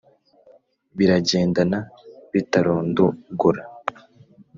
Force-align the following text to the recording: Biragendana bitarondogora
Biragendana 0.97 1.79
bitarondogora 2.31 3.61